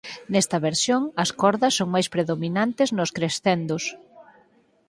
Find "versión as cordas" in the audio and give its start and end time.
0.69-1.73